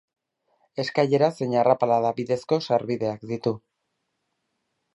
Eskailera 0.83 1.27
zein 1.39 1.53
arrapala 1.63 1.99
bidezko 2.21 2.59
sarbideak 2.69 3.29
ditu. 3.33 3.55